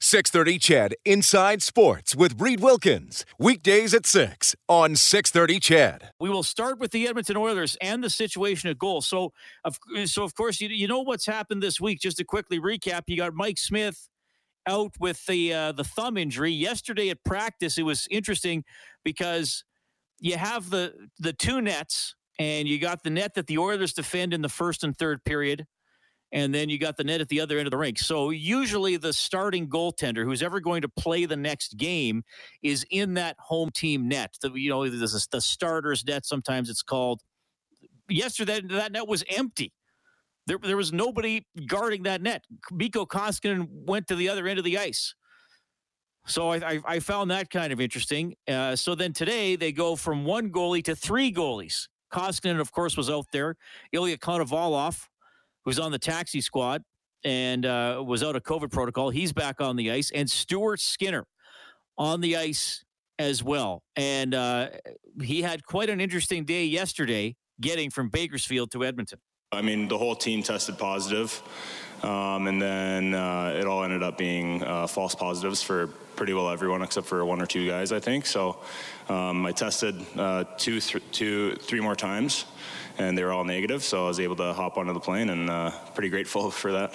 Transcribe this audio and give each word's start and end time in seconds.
630 0.00 0.58
CHED 0.58 0.94
Inside 1.04 1.62
Sports 1.62 2.14
with 2.14 2.40
Reed 2.40 2.60
Wilkins. 2.60 3.24
Weekdays 3.38 3.94
at 3.94 4.06
6 4.06 4.54
on 4.68 4.96
630 4.96 5.60
CHED. 5.60 6.10
We 6.20 6.28
will 6.28 6.42
start 6.42 6.78
with 6.78 6.90
the 6.90 7.08
Edmonton 7.08 7.36
Oilers 7.36 7.76
and 7.80 8.04
the 8.04 8.10
situation 8.10 8.70
at 8.70 8.78
goal. 8.78 9.00
So, 9.00 9.32
of, 9.64 9.78
so 10.04 10.22
of 10.22 10.34
course, 10.34 10.60
you, 10.60 10.68
you 10.68 10.86
know 10.86 11.00
what's 11.00 11.26
happened 11.26 11.62
this 11.62 11.80
week. 11.80 12.00
Just 12.00 12.18
to 12.18 12.24
quickly 12.24 12.60
recap, 12.60 13.02
you 13.06 13.16
got 13.16 13.34
Mike 13.34 13.58
Smith 13.58 14.08
out 14.66 14.92
with 15.00 15.24
the 15.26 15.54
uh, 15.54 15.72
the 15.72 15.84
thumb 15.84 16.16
injury. 16.16 16.52
Yesterday 16.52 17.10
at 17.10 17.24
practice, 17.24 17.78
it 17.78 17.84
was 17.84 18.06
interesting 18.10 18.64
because 19.04 19.64
you 20.20 20.36
have 20.36 20.70
the 20.70 21.08
the 21.18 21.32
two 21.32 21.60
nets 21.60 22.14
and 22.38 22.68
you 22.68 22.78
got 22.78 23.02
the 23.02 23.10
net 23.10 23.34
that 23.34 23.46
the 23.46 23.58
Oilers 23.58 23.92
defend 23.92 24.34
in 24.34 24.42
the 24.42 24.48
first 24.48 24.84
and 24.84 24.96
third 24.96 25.24
period, 25.24 25.66
and 26.32 26.54
then 26.54 26.68
you 26.68 26.78
got 26.78 26.96
the 26.96 27.04
net 27.04 27.20
at 27.20 27.28
the 27.28 27.40
other 27.40 27.58
end 27.58 27.66
of 27.66 27.70
the 27.70 27.76
rink. 27.76 27.98
So 27.98 28.30
usually 28.30 28.96
the 28.96 29.12
starting 29.12 29.68
goaltender, 29.68 30.24
who's 30.24 30.42
ever 30.42 30.60
going 30.60 30.82
to 30.82 30.88
play 30.88 31.24
the 31.24 31.36
next 31.36 31.76
game, 31.76 32.24
is 32.62 32.84
in 32.90 33.14
that 33.14 33.36
home 33.38 33.70
team 33.70 34.08
net. 34.08 34.34
The, 34.40 34.50
you 34.52 34.70
know, 34.70 34.88
this 34.88 35.14
is 35.14 35.26
the 35.30 35.40
starter's 35.40 36.04
net. 36.04 36.26
Sometimes 36.26 36.68
it's 36.68 36.82
called. 36.82 37.22
Yesterday, 38.08 38.60
that, 38.70 38.92
net 38.92 39.08
was 39.08 39.24
empty. 39.28 39.72
There, 40.46 40.58
there 40.62 40.76
was 40.76 40.92
nobody 40.92 41.44
guarding 41.66 42.04
that 42.04 42.22
net. 42.22 42.44
Mikko 42.70 43.06
Koskinen 43.06 43.66
went 43.70 44.06
to 44.08 44.14
the 44.14 44.28
other 44.28 44.46
end 44.46 44.58
of 44.58 44.64
the 44.64 44.78
ice. 44.78 45.14
So 46.26 46.50
I, 46.50 46.56
I, 46.56 46.80
I 46.86 47.00
found 47.00 47.30
that 47.30 47.50
kind 47.50 47.72
of 47.72 47.80
interesting. 47.80 48.34
Uh, 48.48 48.74
so 48.76 48.94
then 48.94 49.12
today 49.12 49.56
they 49.56 49.72
go 49.72 49.96
from 49.96 50.24
one 50.24 50.50
goalie 50.50 50.84
to 50.84 50.94
three 50.96 51.32
goalies. 51.32 51.88
Koskinen, 52.12 52.60
of 52.60 52.72
course, 52.72 52.96
was 52.96 53.10
out 53.10 53.26
there. 53.32 53.56
Ilya 53.92 54.18
Konovalov, 54.18 55.06
who's 55.66 55.78
on 55.78 55.92
the 55.92 55.98
taxi 55.98 56.40
squad 56.40 56.82
and 57.24 57.66
uh, 57.66 58.02
was 58.06 58.22
out 58.22 58.36
of 58.36 58.42
COVID 58.44 58.70
protocol, 58.70 59.10
he's 59.10 59.32
back 59.34 59.60
on 59.60 59.76
the 59.76 59.90
ice. 59.90 60.10
And 60.14 60.30
Stuart 60.30 60.80
Skinner 60.80 61.26
on 61.98 62.22
the 62.22 62.36
ice 62.36 62.84
as 63.18 63.42
well. 63.42 63.82
And 63.96 64.34
uh, 64.34 64.68
he 65.20 65.42
had 65.42 65.66
quite 65.66 65.90
an 65.90 66.00
interesting 66.00 66.44
day 66.44 66.64
yesterday 66.64 67.36
getting 67.60 67.90
from 67.90 68.08
Bakersfield 68.08 68.70
to 68.70 68.84
Edmonton. 68.84 69.18
I 69.52 69.62
mean, 69.62 69.86
the 69.86 69.96
whole 69.96 70.16
team 70.16 70.42
tested 70.42 70.76
positive, 70.76 71.40
um, 72.02 72.48
and 72.48 72.60
then 72.60 73.14
uh, 73.14 73.54
it 73.56 73.64
all 73.66 73.84
ended 73.84 74.02
up 74.02 74.18
being 74.18 74.62
uh, 74.64 74.88
false 74.88 75.14
positives 75.14 75.62
for 75.62 75.86
pretty 76.16 76.32
well 76.32 76.50
everyone 76.50 76.82
except 76.82 77.06
for 77.06 77.24
one 77.24 77.40
or 77.40 77.46
two 77.46 77.64
guys, 77.66 77.92
I 77.92 78.00
think. 78.00 78.26
So 78.26 78.58
um, 79.08 79.46
I 79.46 79.52
tested 79.52 79.94
uh, 80.16 80.44
two, 80.58 80.80
th- 80.80 81.04
two, 81.12 81.54
three 81.56 81.80
more 81.80 81.94
times, 81.94 82.44
and 82.98 83.16
they 83.16 83.22
were 83.22 83.32
all 83.32 83.44
negative. 83.44 83.84
So 83.84 84.06
I 84.06 84.08
was 84.08 84.18
able 84.18 84.34
to 84.36 84.52
hop 84.52 84.78
onto 84.78 84.92
the 84.92 85.00
plane, 85.00 85.30
and 85.30 85.48
uh, 85.48 85.70
pretty 85.94 86.08
grateful 86.08 86.50
for 86.62 86.72
that. 86.72 86.94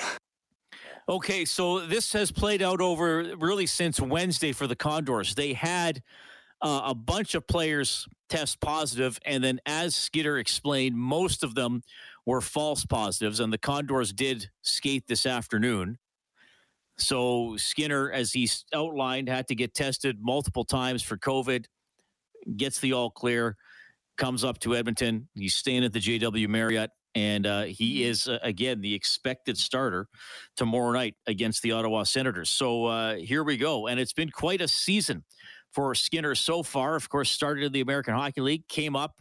Okay, 1.07 1.45
so 1.45 1.79
this 1.79 2.11
has 2.11 2.31
played 2.33 2.61
out 2.61 2.81
over 2.81 3.33
really 3.37 3.65
since 3.65 4.01
Wednesday 4.01 4.51
for 4.51 4.67
the 4.67 4.75
Condors. 4.75 5.35
They 5.35 5.53
had 5.53 6.03
uh, 6.61 6.81
a 6.85 6.95
bunch 6.95 7.33
of 7.33 7.47
players 7.47 8.07
test 8.29 8.59
positive, 8.59 9.19
and 9.25 9.43
then 9.43 9.59
as 9.65 9.95
Skinner 9.95 10.37
explained, 10.37 10.95
most 10.97 11.43
of 11.43 11.55
them 11.55 11.81
were 12.25 12.41
false 12.41 12.85
positives, 12.85 13.39
and 13.39 13.51
the 13.51 13.57
Condors 13.57 14.13
did 14.13 14.49
skate 14.61 15.07
this 15.07 15.25
afternoon. 15.25 15.97
So 16.97 17.55
Skinner, 17.57 18.11
as 18.11 18.31
he 18.31 18.49
outlined, 18.73 19.27
had 19.27 19.47
to 19.47 19.55
get 19.55 19.73
tested 19.73 20.17
multiple 20.21 20.63
times 20.63 21.01
for 21.01 21.17
COVID, 21.17 21.65
gets 22.57 22.79
the 22.79 22.93
all 22.93 23.09
clear, 23.09 23.57
comes 24.17 24.43
up 24.43 24.59
to 24.59 24.75
Edmonton. 24.75 25.27
He's 25.33 25.55
staying 25.55 25.83
at 25.83 25.93
the 25.93 25.99
JW 25.99 26.47
Marriott, 26.47 26.91
and 27.15 27.47
uh, 27.47 27.63
he 27.63 28.03
is, 28.03 28.27
uh, 28.27 28.37
again, 28.43 28.81
the 28.81 28.93
expected 28.93 29.57
starter 29.57 30.07
tomorrow 30.55 30.91
night 30.91 31.15
against 31.25 31.63
the 31.63 31.71
Ottawa 31.71 32.03
Senators. 32.03 32.49
So 32.51 32.85
uh, 32.85 33.15
here 33.15 33.43
we 33.43 33.57
go. 33.57 33.87
And 33.87 33.99
it's 33.99 34.13
been 34.13 34.29
quite 34.29 34.61
a 34.61 34.67
season 34.67 35.23
for 35.71 35.95
Skinner 35.95 36.35
so 36.35 36.61
far. 36.61 36.95
Of 36.95 37.09
course, 37.09 37.31
started 37.31 37.63
in 37.63 37.71
the 37.71 37.81
American 37.81 38.13
Hockey 38.13 38.41
League, 38.41 38.67
came 38.67 38.95
up 38.95 39.15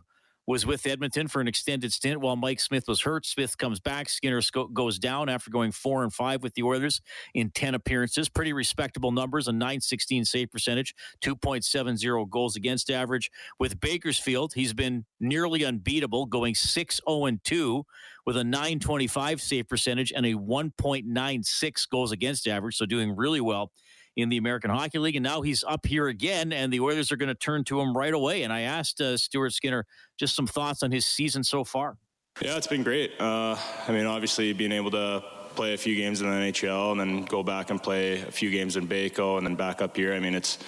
was 0.51 0.67
with 0.67 0.85
Edmonton 0.85 1.29
for 1.29 1.41
an 1.41 1.47
extended 1.47 1.93
stint 1.93 2.21
while 2.21 2.35
Mike 2.35 2.59
Smith 2.59 2.89
was 2.89 3.03
hurt. 3.03 3.25
Smith 3.25 3.57
comes 3.57 3.79
back. 3.79 4.09
Skinner 4.09 4.41
goes 4.73 4.99
down 4.99 5.29
after 5.29 5.49
going 5.49 5.71
four 5.71 6.03
and 6.03 6.13
five 6.13 6.43
with 6.43 6.55
the 6.55 6.65
Oilers 6.65 7.01
in 7.35 7.51
10 7.51 7.77
appearances. 7.77 8.29
Pretty 8.29 8.53
respectable 8.53 9.13
numbers 9.13 9.47
a 9.47 9.53
916 9.53 10.25
save 10.25 10.51
percentage, 10.51 10.93
2.70 11.23 12.29
goals 12.29 12.57
against 12.57 12.91
average. 12.91 13.31
With 13.61 13.79
Bakersfield, 13.79 14.55
he's 14.55 14.73
been 14.73 15.05
nearly 15.21 15.65
unbeatable, 15.65 16.27
going 16.27 16.57
6 16.57 17.01
0 17.09 17.31
2 17.45 17.87
with 18.27 18.37
a 18.37 18.43
925 18.43 19.41
save 19.41 19.69
percentage 19.69 20.13
and 20.13 20.27
a 20.27 20.35
1.96 20.35 21.89
goals 21.89 22.11
against 22.11 22.49
average. 22.49 22.77
So 22.77 22.87
doing 22.87 23.15
really 23.15 23.41
well 23.41 23.71
in 24.17 24.29
the 24.29 24.37
American 24.37 24.71
Hockey 24.71 24.99
League. 24.99 25.17
And 25.17 25.25
now 25.25 25.43
he's 25.43 25.65
up 25.65 25.87
here 25.87 26.09
again, 26.09 26.53
and 26.53 26.73
the 26.73 26.81
Oilers 26.81 27.13
are 27.13 27.17
going 27.17 27.29
to 27.29 27.35
turn 27.35 27.65
to 27.65 27.81
him 27.81 27.97
right 27.97 28.15
away. 28.15 28.43
And 28.43 28.53
I 28.53 28.63
asked 28.63 29.01
uh, 29.01 29.17
Stuart 29.17 29.53
Skinner 29.53 29.87
just 30.19 30.35
some 30.35 30.47
thoughts 30.47 30.83
on 30.83 30.91
his 30.91 31.07
season 31.07 31.45
so 31.45 31.65
far. 31.65 31.97
Yeah, 32.41 32.57
it's 32.57 32.67
been 32.67 32.83
great. 32.83 33.13
Uh, 33.21 33.57
I 33.87 33.93
mean, 33.93 34.07
obviously, 34.07 34.53
being 34.53 34.73
able 34.73 34.91
to 34.93 35.23
play 35.55 35.75
a 35.75 35.77
few 35.77 35.95
games 35.95 36.21
in 36.21 36.31
the 36.31 36.37
NHL 36.37 36.93
and 36.93 37.01
then 37.01 37.25
go 37.25 37.43
back 37.43 37.71
and 37.71 37.83
play 37.83 38.23
a 38.23 38.31
few 38.31 38.51
games 38.51 38.77
in 38.77 38.87
Baco 38.87 39.37
and 39.37 39.47
then 39.47 39.57
back 39.57 39.83
up 39.83 39.97
here. 39.97 40.15
I 40.15 40.21
mean, 40.21 40.35
it's 40.35 40.59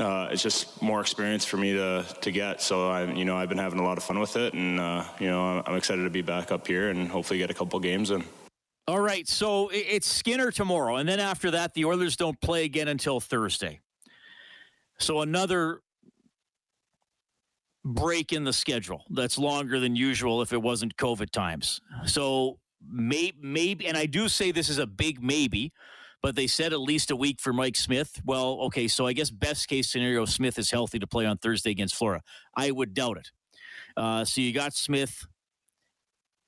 uh, 0.00 0.28
it's 0.30 0.42
just 0.42 0.82
more 0.82 1.00
experience 1.00 1.44
for 1.44 1.56
me 1.56 1.74
to 1.74 2.04
to 2.22 2.30
get. 2.30 2.60
So 2.60 2.88
I, 2.88 3.04
you 3.12 3.24
know, 3.24 3.36
I've 3.36 3.48
been 3.48 3.58
having 3.58 3.78
a 3.78 3.84
lot 3.84 3.98
of 3.98 4.04
fun 4.04 4.18
with 4.18 4.36
it, 4.36 4.54
and 4.54 4.80
uh, 4.80 5.04
you 5.20 5.28
know, 5.28 5.62
I'm 5.64 5.76
excited 5.76 6.04
to 6.04 6.10
be 6.10 6.22
back 6.22 6.50
up 6.50 6.66
here 6.66 6.88
and 6.88 7.08
hopefully 7.08 7.38
get 7.38 7.50
a 7.50 7.54
couple 7.54 7.78
games 7.80 8.10
in. 8.10 8.24
All 8.88 9.00
right, 9.00 9.26
so 9.26 9.68
it's 9.72 10.06
Skinner 10.06 10.52
tomorrow, 10.52 10.96
and 10.96 11.08
then 11.08 11.18
after 11.18 11.50
that, 11.50 11.74
the 11.74 11.84
Oilers 11.84 12.16
don't 12.16 12.40
play 12.40 12.64
again 12.64 12.86
until 12.86 13.18
Thursday. 13.18 13.80
So 14.98 15.22
another 15.22 15.80
break 17.84 18.32
in 18.32 18.44
the 18.44 18.52
schedule 18.52 19.04
that's 19.10 19.38
longer 19.38 19.80
than 19.80 19.96
usual 19.96 20.40
if 20.40 20.52
it 20.52 20.62
wasn't 20.62 20.96
COVID 20.96 21.30
times. 21.30 21.80
So 22.04 22.60
maybe, 22.88 23.36
maybe, 23.42 23.88
and 23.88 23.96
I 23.96 24.06
do 24.06 24.28
say 24.28 24.52
this 24.52 24.68
is 24.68 24.78
a 24.78 24.86
big 24.86 25.20
maybe, 25.20 25.72
but 26.22 26.36
they 26.36 26.46
said 26.46 26.72
at 26.72 26.80
least 26.80 27.10
a 27.10 27.16
week 27.16 27.40
for 27.40 27.52
Mike 27.52 27.76
Smith. 27.76 28.20
Well, 28.24 28.60
okay, 28.66 28.86
so 28.86 29.04
I 29.04 29.12
guess 29.14 29.30
best 29.30 29.66
case 29.66 29.88
scenario, 29.90 30.24
Smith 30.26 30.60
is 30.60 30.70
healthy 30.70 31.00
to 31.00 31.08
play 31.08 31.26
on 31.26 31.38
Thursday 31.38 31.72
against 31.72 31.96
Florida. 31.96 32.22
I 32.56 32.70
would 32.70 32.94
doubt 32.94 33.18
it. 33.18 33.30
Uh, 33.96 34.24
so 34.24 34.40
you 34.40 34.52
got 34.52 34.74
Smith 34.74 35.26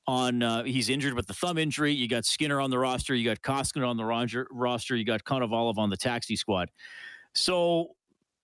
on 0.09 0.43
uh, 0.43 0.65
he's 0.65 0.89
injured 0.89 1.13
with 1.13 1.27
the 1.27 1.35
thumb 1.35 1.59
injury. 1.59 1.93
You 1.93 2.09
got 2.09 2.25
Skinner 2.25 2.61
on 2.61 2.71
the 2.71 2.79
roster. 2.79 3.15
You 3.15 3.27
got 3.27 3.43
Koskinen 3.43 3.87
on 3.87 3.99
the 3.99 4.05
roster. 4.05 4.97
You 4.97 5.05
got 5.05 5.23
Konovalov 5.23 5.77
on 5.77 5.91
the 5.91 5.99
taxi 5.99 6.35
squad. 6.35 6.71
So 7.35 7.91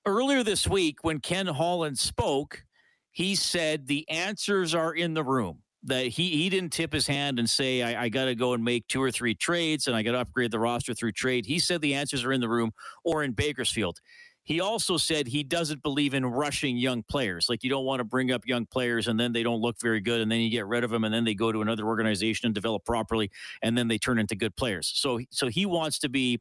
earlier 0.07 0.45
this 0.45 0.69
week, 0.69 1.03
when 1.03 1.21
Ken 1.21 1.47
Holland 1.47 1.99
spoke, 1.99 2.65
he 3.13 3.35
said 3.35 3.87
the 3.87 4.09
answers 4.11 4.75
are 4.75 4.93
in 4.95 5.15
the 5.15 5.25
room. 5.25 5.63
That 5.87 6.07
he 6.07 6.31
he 6.31 6.49
didn't 6.49 6.73
tip 6.73 6.93
his 6.93 7.07
hand 7.07 7.39
and 7.39 7.49
say 7.49 7.83
I, 7.83 8.05
I 8.05 8.09
got 8.09 8.27
to 8.27 8.35
go 8.35 8.55
and 8.55 8.65
make 8.65 8.87
two 8.89 9.03
or 9.03 9.11
three 9.11 9.35
trades 9.35 9.87
and 9.87 9.95
I 9.95 10.03
got 10.03 10.13
to 10.13 10.21
upgrade 10.21 10.51
the 10.51 10.59
roster 10.59 10.95
through 10.95 11.13
trade. 11.13 11.45
He 11.45 11.59
said 11.59 11.83
the 11.83 11.95
answers 11.95 12.25
are 12.25 12.33
in 12.33 12.41
the 12.41 12.49
room 12.49 12.73
or 13.05 13.23
in 13.23 13.33
Bakersfield. 13.33 14.01
He 14.45 14.61
also 14.61 14.99
said 14.99 15.27
he 15.27 15.43
doesn't 15.43 15.83
believe 15.83 16.13
in 16.13 16.25
rushing 16.27 16.77
young 16.77 17.03
players. 17.03 17.49
Like 17.49 17.65
you 17.65 17.71
don't 17.71 17.87
want 17.87 18.01
to 18.01 18.05
bring 18.05 18.31
up 18.31 18.47
young 18.47 18.67
players 18.67 19.09
and 19.09 19.19
then 19.19 19.33
they 19.33 19.43
don't 19.43 19.61
look 19.61 19.81
very 19.81 20.01
good 20.01 20.21
and 20.21 20.31
then 20.31 20.41
you 20.41 20.51
get 20.51 20.67
rid 20.67 20.85
of 20.85 20.91
them 20.91 21.05
and 21.05 21.15
then 21.15 21.25
they 21.25 21.35
go 21.35 21.51
to 21.51 21.63
another 21.63 21.85
organization 21.85 22.47
and 22.47 22.55
develop 22.55 22.85
properly 22.85 23.31
and 23.63 23.77
then 23.77 23.89
they 23.89 23.97
turn 23.97 24.19
into 24.19 24.37
good 24.37 24.55
players. 24.55 24.93
So 24.95 25.21
so 25.31 25.49
he 25.49 25.65
wants 25.65 25.99
to 26.01 26.11
be 26.11 26.41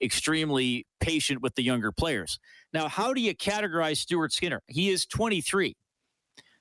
extremely 0.00 0.86
patient 1.00 1.42
with 1.42 1.54
the 1.54 1.62
younger 1.62 1.92
players. 1.92 2.38
Now, 2.72 2.88
how 2.88 3.12
do 3.12 3.20
you 3.20 3.34
categorize 3.34 3.98
Stuart 3.98 4.32
Skinner? 4.32 4.62
He 4.66 4.88
is 4.88 5.04
23. 5.04 5.76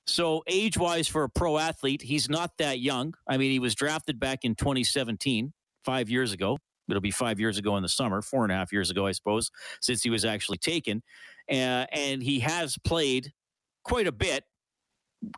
So 0.08 0.44
age-wise 0.48 1.08
for 1.08 1.24
a 1.24 1.30
pro 1.30 1.58
athlete, 1.58 2.02
he's 2.02 2.28
not 2.28 2.58
that 2.58 2.80
young. 2.80 3.14
I 3.28 3.38
mean, 3.38 3.52
he 3.52 3.60
was 3.60 3.76
drafted 3.76 4.20
back 4.20 4.40
in 4.44 4.56
2017, 4.56 5.54
5 5.86 6.10
years 6.10 6.34
ago. 6.34 6.58
It'll 6.90 7.02
be 7.02 7.12
five 7.12 7.40
years 7.40 7.58
ago 7.58 7.78
in 7.78 7.84
the 7.84 7.90
summer, 7.90 8.22
four 8.22 8.44
and 8.44 8.52
a 8.52 8.56
half 8.56 8.72
years 8.72 8.90
ago, 8.90 9.06
I 9.06 9.12
suppose, 9.12 9.52
since 9.82 10.04
he 10.04 10.10
was 10.10 10.26
actually 10.26 10.58
taken. 10.58 11.02
Uh, 11.50 11.86
and 11.92 12.22
he 12.22 12.40
has 12.40 12.78
played 12.84 13.32
quite 13.84 14.08
a 14.08 14.12
bit 14.12 14.44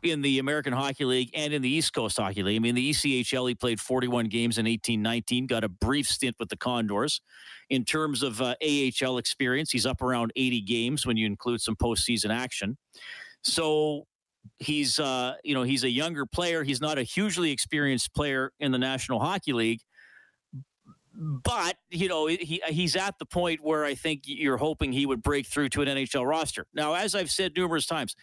in 0.02 0.22
the 0.22 0.38
American 0.38 0.72
Hockey 0.72 1.04
League 1.04 1.30
and 1.34 1.52
in 1.52 1.60
the 1.60 1.68
East 1.68 1.92
Coast 1.92 2.16
Hockey 2.16 2.42
League. 2.42 2.56
I 2.56 2.58
mean, 2.58 2.74
the 2.74 2.90
ECHL, 2.90 3.48
he 3.48 3.54
played 3.54 3.80
41 3.80 4.26
games 4.26 4.56
in 4.56 4.64
1819, 4.64 5.46
got 5.46 5.64
a 5.64 5.68
brief 5.68 6.06
stint 6.06 6.36
with 6.38 6.48
the 6.48 6.56
Condors. 6.56 7.20
In 7.70 7.84
terms 7.84 8.22
of 8.22 8.40
uh, 8.40 8.54
AHL 8.62 9.18
experience, 9.18 9.70
he's 9.70 9.86
up 9.86 10.00
around 10.00 10.32
80 10.36 10.62
games 10.62 11.06
when 11.06 11.16
you 11.16 11.26
include 11.26 11.60
some 11.60 11.76
postseason 11.76 12.30
action. 12.30 12.78
So 13.42 14.06
he's, 14.58 14.98
uh, 14.98 15.34
you 15.44 15.54
know, 15.54 15.62
he's 15.62 15.84
a 15.84 15.90
younger 15.90 16.24
player. 16.24 16.64
He's 16.64 16.80
not 16.80 16.98
a 16.98 17.02
hugely 17.02 17.50
experienced 17.50 18.14
player 18.14 18.52
in 18.60 18.72
the 18.72 18.78
National 18.78 19.20
Hockey 19.20 19.52
League. 19.52 19.80
But 21.16 21.76
you 21.90 22.08
know 22.08 22.26
he 22.26 22.60
he's 22.68 22.96
at 22.96 23.18
the 23.18 23.26
point 23.26 23.60
where 23.62 23.84
I 23.84 23.94
think 23.94 24.22
you're 24.24 24.56
hoping 24.56 24.92
he 24.92 25.06
would 25.06 25.22
break 25.22 25.46
through 25.46 25.68
to 25.70 25.82
an 25.82 25.88
NHL 25.88 26.26
roster. 26.26 26.66
Now, 26.74 26.94
as 26.94 27.14
I've 27.14 27.30
said 27.30 27.52
numerous 27.56 27.86
times, 27.86 28.16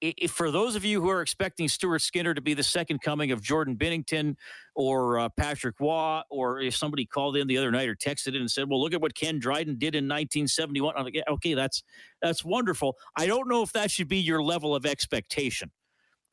if 0.00 0.32
for 0.32 0.50
those 0.50 0.74
of 0.76 0.84
you 0.84 1.00
who 1.00 1.08
are 1.10 1.22
expecting 1.22 1.68
Stuart 1.68 2.00
Skinner 2.00 2.34
to 2.34 2.40
be 2.40 2.54
the 2.54 2.62
second 2.62 3.00
coming 3.02 3.30
of 3.30 3.40
Jordan 3.42 3.76
Binnington 3.76 4.34
or 4.74 5.18
uh, 5.18 5.28
Patrick 5.30 5.78
Waugh, 5.80 6.22
or 6.30 6.60
if 6.60 6.76
somebody 6.76 7.06
called 7.06 7.36
in 7.36 7.46
the 7.46 7.56
other 7.58 7.70
night 7.70 7.88
or 7.88 7.94
texted 7.94 8.28
in 8.28 8.36
and 8.36 8.50
said, 8.50 8.68
"Well, 8.68 8.80
look 8.80 8.94
at 8.94 9.00
what 9.00 9.14
Ken 9.14 9.38
Dryden 9.38 9.78
did 9.78 9.94
in 9.94 10.04
1971," 10.04 10.94
I'm 10.96 11.04
like, 11.04 11.14
yeah, 11.14 11.22
okay, 11.28 11.54
that's 11.54 11.82
that's 12.20 12.44
wonderful. 12.44 12.96
I 13.16 13.26
don't 13.26 13.48
know 13.48 13.62
if 13.62 13.72
that 13.72 13.90
should 13.90 14.08
be 14.08 14.18
your 14.18 14.42
level 14.42 14.74
of 14.74 14.86
expectation 14.86 15.70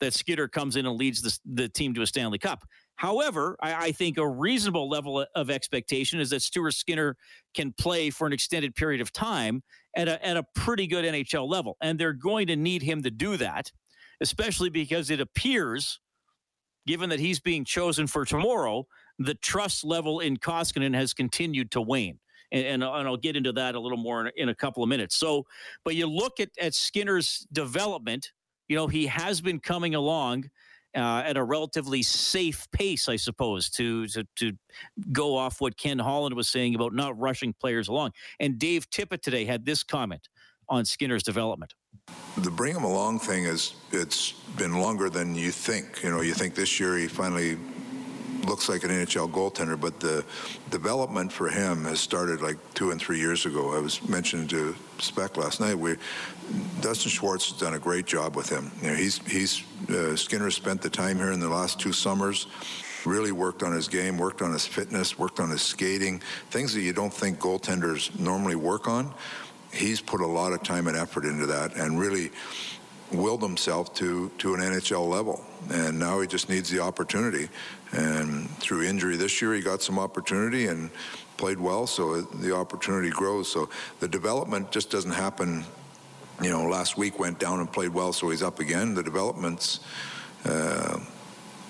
that 0.00 0.14
Skinner 0.14 0.48
comes 0.48 0.76
in 0.76 0.86
and 0.86 0.96
leads 0.96 1.22
the, 1.22 1.38
the 1.44 1.68
team 1.68 1.94
to 1.94 2.02
a 2.02 2.06
Stanley 2.06 2.38
Cup. 2.38 2.64
However, 2.96 3.56
I, 3.62 3.86
I, 3.86 3.92
think 3.92 4.18
a 4.18 4.28
reasonable 4.28 4.88
level 4.88 5.24
of 5.34 5.48
expectation 5.48 6.20
is 6.20 6.30
that 6.30 6.42
Stuart 6.42 6.72
Skinner 6.72 7.16
can 7.54 7.72
play 7.72 8.10
for 8.10 8.26
an 8.26 8.32
extended 8.34 8.74
period 8.74 9.00
of 9.00 9.10
time 9.10 9.62
at 9.96 10.06
a, 10.06 10.24
at 10.26 10.36
a 10.36 10.44
pretty 10.54 10.86
good 10.86 11.06
NHL 11.06 11.48
level. 11.48 11.78
And 11.80 11.98
they're 11.98 12.12
going 12.12 12.48
to 12.48 12.56
need 12.56 12.82
him 12.82 13.02
to 13.02 13.10
do 13.10 13.38
that, 13.38 13.72
especially 14.20 14.68
because 14.68 15.10
it 15.10 15.18
appears, 15.18 15.98
given 16.86 17.08
that 17.08 17.20
he's 17.20 17.40
being 17.40 17.64
chosen 17.64 18.06
for 18.06 18.26
tomorrow, 18.26 18.86
the 19.18 19.34
trust 19.34 19.82
level 19.82 20.20
in 20.20 20.36
Koskinen 20.36 20.94
has 20.94 21.14
continued 21.14 21.70
to 21.70 21.80
wane. 21.80 22.18
And, 22.52 22.66
and, 22.66 22.82
and, 22.82 23.08
I'll 23.08 23.16
get 23.16 23.34
into 23.36 23.52
that 23.52 23.76
a 23.76 23.80
little 23.80 23.96
more 23.96 24.26
in, 24.26 24.32
in 24.36 24.48
a 24.48 24.54
couple 24.54 24.82
of 24.82 24.88
minutes. 24.88 25.16
So, 25.16 25.46
but 25.84 25.94
you 25.94 26.06
look 26.06 26.40
at, 26.40 26.50
at 26.60 26.74
Skinner's 26.74 27.46
development, 27.52 28.30
you 28.70 28.76
know, 28.76 28.86
he 28.86 29.08
has 29.08 29.40
been 29.40 29.58
coming 29.58 29.96
along 29.96 30.48
uh, 30.96 31.24
at 31.26 31.36
a 31.36 31.42
relatively 31.42 32.04
safe 32.04 32.68
pace, 32.70 33.08
I 33.08 33.16
suppose, 33.16 33.68
to, 33.70 34.06
to 34.06 34.24
to 34.36 34.52
go 35.10 35.36
off 35.36 35.60
what 35.60 35.76
Ken 35.76 35.98
Holland 35.98 36.36
was 36.36 36.48
saying 36.48 36.76
about 36.76 36.94
not 36.94 37.18
rushing 37.18 37.52
players 37.52 37.88
along. 37.88 38.12
And 38.38 38.58
Dave 38.60 38.88
Tippett 38.88 39.22
today 39.22 39.44
had 39.44 39.66
this 39.66 39.82
comment 39.82 40.28
on 40.68 40.84
Skinner's 40.84 41.24
development. 41.24 41.74
The 42.38 42.50
bring 42.50 42.76
him 42.76 42.84
along 42.84 43.18
thing 43.18 43.44
is 43.44 43.74
it's 43.90 44.32
been 44.56 44.80
longer 44.80 45.10
than 45.10 45.34
you 45.34 45.50
think. 45.50 46.04
You 46.04 46.10
know, 46.10 46.20
you 46.20 46.32
think 46.32 46.54
this 46.54 46.78
year 46.78 46.96
he 46.96 47.08
finally 47.08 47.58
looks 48.44 48.68
like 48.68 48.84
an 48.84 48.90
NHL 48.90 49.30
goaltender, 49.30 49.80
but 49.80 50.00
the 50.00 50.24
development 50.70 51.32
for 51.32 51.48
him 51.48 51.84
has 51.84 52.00
started 52.00 52.40
like 52.40 52.56
two 52.74 52.90
and 52.90 53.00
three 53.00 53.18
years 53.18 53.46
ago. 53.46 53.74
I 53.74 53.80
was 53.80 54.06
mentioning 54.08 54.48
to 54.48 54.74
Spec 54.98 55.36
last 55.36 55.60
night. 55.60 55.74
We 55.74 55.96
Dustin 56.80 57.10
Schwartz 57.10 57.50
has 57.50 57.58
done 57.58 57.74
a 57.74 57.78
great 57.78 58.06
job 58.06 58.36
with 58.36 58.48
him. 58.48 58.70
You 58.82 58.88
know, 58.88 58.94
he's 58.94 59.18
he's 59.26 59.64
uh, 59.88 60.16
Skinner 60.16 60.50
spent 60.50 60.82
the 60.82 60.90
time 60.90 61.16
here 61.16 61.32
in 61.32 61.40
the 61.40 61.48
last 61.48 61.80
two 61.80 61.92
summers. 61.92 62.46
Really 63.06 63.32
worked 63.32 63.62
on 63.62 63.72
his 63.72 63.88
game, 63.88 64.18
worked 64.18 64.42
on 64.42 64.52
his 64.52 64.66
fitness, 64.66 65.18
worked 65.18 65.40
on 65.40 65.48
his 65.50 65.62
skating, 65.62 66.20
things 66.50 66.74
that 66.74 66.82
you 66.82 66.92
don't 66.92 67.12
think 67.12 67.38
goaltenders 67.38 68.18
normally 68.18 68.56
work 68.56 68.88
on. 68.88 69.14
He's 69.72 70.00
put 70.00 70.20
a 70.20 70.26
lot 70.26 70.52
of 70.52 70.62
time 70.62 70.86
and 70.86 70.96
effort 70.96 71.24
into 71.24 71.46
that, 71.46 71.76
and 71.76 71.98
really 71.98 72.30
willed 73.12 73.42
himself 73.42 73.94
to 73.94 74.30
to 74.38 74.54
an 74.54 74.60
NHL 74.60 75.08
level. 75.08 75.44
And 75.70 75.98
now 75.98 76.20
he 76.20 76.26
just 76.26 76.48
needs 76.48 76.70
the 76.70 76.80
opportunity. 76.80 77.48
And 77.92 78.48
through 78.58 78.82
injury 78.82 79.16
this 79.16 79.42
year, 79.42 79.54
he 79.54 79.60
got 79.60 79.82
some 79.82 79.98
opportunity 79.98 80.66
and 80.66 80.90
played 81.36 81.58
well, 81.58 81.86
so 81.86 82.20
the 82.20 82.54
opportunity 82.54 83.10
grows. 83.10 83.50
So 83.50 83.68
the 83.98 84.08
development 84.08 84.70
just 84.70 84.90
doesn't 84.90 85.12
happen. 85.12 85.64
You 86.42 86.50
know, 86.50 86.64
last 86.64 86.96
week 86.96 87.18
went 87.18 87.38
down 87.38 87.60
and 87.60 87.70
played 87.70 87.90
well, 87.90 88.12
so 88.12 88.30
he's 88.30 88.42
up 88.42 88.60
again. 88.60 88.94
The 88.94 89.02
development's 89.02 89.80
uh, 90.44 90.98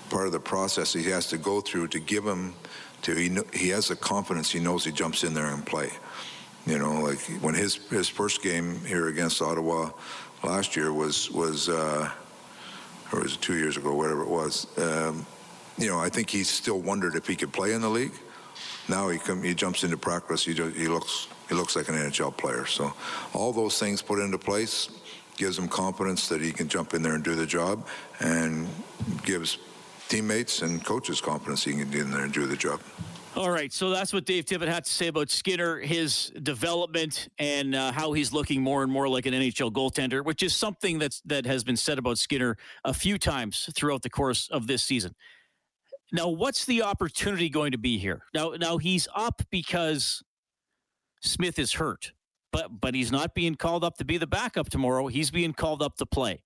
part 0.09 0.27
of 0.27 0.31
the 0.33 0.39
process 0.39 0.93
he 0.93 1.09
has 1.09 1.27
to 1.27 1.37
go 1.37 1.61
through 1.61 1.87
to 1.87 1.99
give 1.99 2.25
him 2.25 2.53
to 3.01 3.15
he, 3.15 3.35
he 3.53 3.69
has 3.69 3.87
the 3.87 3.95
confidence 3.95 4.51
he 4.51 4.59
knows 4.59 4.85
he 4.85 4.91
jumps 4.91 5.23
in 5.23 5.33
there 5.33 5.47
and 5.47 5.65
play. 5.65 5.89
You 6.65 6.77
know, 6.77 7.01
like 7.01 7.19
when 7.41 7.55
his 7.55 7.75
his 7.89 8.07
first 8.07 8.41
game 8.41 8.79
here 8.85 9.07
against 9.07 9.41
Ottawa 9.41 9.89
last 10.43 10.75
year 10.75 10.93
was 10.93 11.31
was 11.31 11.69
uh, 11.69 12.09
or 13.11 13.21
was 13.21 13.35
it 13.35 13.41
two 13.41 13.57
years 13.57 13.77
ago, 13.77 13.93
whatever 13.93 14.21
it 14.21 14.29
was. 14.29 14.67
Um, 14.77 15.25
you 15.77 15.87
know, 15.87 15.99
I 15.99 16.09
think 16.09 16.29
he 16.29 16.43
still 16.43 16.79
wondered 16.79 17.15
if 17.15 17.27
he 17.27 17.35
could 17.35 17.51
play 17.51 17.73
in 17.73 17.81
the 17.81 17.89
league. 17.89 18.13
Now 18.87 19.09
he 19.09 19.17
come, 19.17 19.41
he 19.43 19.53
jumps 19.53 19.83
into 19.83 19.97
practice. 19.97 20.43
He, 20.45 20.53
he 20.53 20.87
looks 20.87 21.27
he 21.49 21.55
looks 21.55 21.75
like 21.75 21.89
an 21.89 21.95
NHL 21.95 22.35
player. 22.37 22.65
So 22.65 22.93
all 23.33 23.51
those 23.51 23.79
things 23.79 24.01
put 24.01 24.19
into 24.19 24.37
place 24.37 24.89
gives 25.37 25.57
him 25.57 25.67
confidence 25.67 26.27
that 26.29 26.41
he 26.41 26.51
can 26.51 26.67
jump 26.67 26.93
in 26.93 27.01
there 27.01 27.15
and 27.15 27.23
do 27.23 27.35
the 27.35 27.45
job, 27.45 27.87
and 28.19 28.67
gives 29.23 29.57
teammates 30.07 30.61
and 30.61 30.83
coaches 30.85 31.21
confidence 31.21 31.63
he 31.63 31.71
can 31.71 31.89
get 31.89 32.01
in 32.01 32.11
there 32.11 32.23
and 32.23 32.33
do 32.33 32.45
the 32.45 32.55
job. 32.55 32.81
All 33.37 33.49
right, 33.49 33.71
so 33.71 33.91
that's 33.91 34.11
what 34.11 34.25
Dave 34.25 34.43
Tippett 34.43 34.67
had 34.67 34.83
to 34.83 34.91
say 34.91 35.07
about 35.07 35.29
Skinner, 35.29 35.79
his 35.79 36.33
development, 36.43 37.29
and 37.39 37.73
uh, 37.73 37.93
how 37.93 38.11
he's 38.11 38.33
looking 38.33 38.61
more 38.61 38.83
and 38.83 38.91
more 38.91 39.07
like 39.07 39.25
an 39.25 39.33
NHL 39.33 39.71
goaltender, 39.71 40.23
which 40.23 40.43
is 40.43 40.53
something 40.53 40.99
that's 40.99 41.21
that 41.21 41.45
has 41.45 41.63
been 41.63 41.77
said 41.77 41.97
about 41.97 42.17
Skinner 42.17 42.57
a 42.83 42.93
few 42.93 43.17
times 43.17 43.69
throughout 43.73 44.01
the 44.01 44.09
course 44.09 44.49
of 44.49 44.67
this 44.67 44.83
season. 44.83 45.15
Now, 46.11 46.27
what's 46.27 46.65
the 46.65 46.83
opportunity 46.83 47.47
going 47.47 47.71
to 47.71 47.77
be 47.77 47.97
here? 47.97 48.23
Now, 48.33 48.49
now 48.59 48.77
he's 48.77 49.07
up 49.15 49.41
because 49.49 50.21
Smith 51.21 51.57
is 51.57 51.71
hurt, 51.71 52.11
but 52.51 52.81
but 52.81 52.93
he's 52.93 53.13
not 53.13 53.33
being 53.33 53.55
called 53.55 53.85
up 53.85 53.97
to 53.99 54.05
be 54.05 54.17
the 54.17 54.27
backup 54.27 54.69
tomorrow. 54.69 55.07
He's 55.07 55.31
being 55.31 55.53
called 55.53 55.81
up 55.81 55.95
to 55.97 56.05
play. 56.05 56.43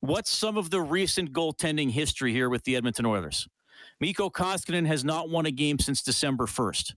What's 0.00 0.30
some 0.30 0.56
of 0.56 0.70
the 0.70 0.80
recent 0.80 1.32
goaltending 1.32 1.92
history 1.92 2.32
here 2.32 2.50
with 2.50 2.64
the 2.64 2.74
Edmonton 2.74 3.06
Oilers? 3.06 3.46
Mikko 4.00 4.30
Koskinen 4.30 4.86
has 4.86 5.04
not 5.04 5.30
won 5.30 5.46
a 5.46 5.50
game 5.50 5.78
since 5.78 6.02
December 6.02 6.46
1st. 6.46 6.94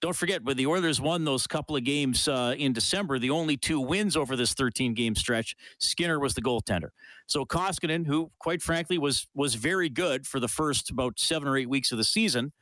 Don't 0.00 0.16
forget, 0.16 0.42
when 0.44 0.56
the 0.56 0.66
Oilers 0.66 0.98
won 0.98 1.24
those 1.24 1.46
couple 1.46 1.76
of 1.76 1.84
games 1.84 2.26
uh, 2.26 2.54
in 2.56 2.72
December, 2.72 3.18
the 3.18 3.30
only 3.30 3.58
two 3.58 3.80
wins 3.80 4.16
over 4.16 4.34
this 4.34 4.54
13 4.54 4.94
game 4.94 5.14
stretch, 5.14 5.54
Skinner 5.78 6.18
was 6.18 6.34
the 6.34 6.40
goaltender. 6.40 6.88
So 7.26 7.44
Koskinen, 7.44 8.06
who 8.06 8.30
quite 8.38 8.62
frankly 8.62 8.96
was 8.96 9.26
was 9.34 9.54
very 9.54 9.90
good 9.90 10.26
for 10.26 10.40
the 10.40 10.48
first 10.48 10.90
about 10.90 11.18
seven 11.18 11.46
or 11.46 11.56
eight 11.56 11.68
weeks 11.68 11.92
of 11.92 11.98
the 11.98 12.04
season, 12.04 12.52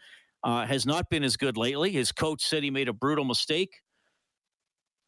uh, 0.43 0.67
has 0.67 0.85
not 0.85 1.09
been 1.11 1.23
as 1.23 1.37
good 1.37 1.57
lately. 1.57 1.93
His 1.93 2.11
coach 2.11 2.45
said 2.45 2.65
he 2.65 2.71
made 2.71 2.89
a 2.89 2.93
brutal 2.93 3.25
mistake 3.25 3.83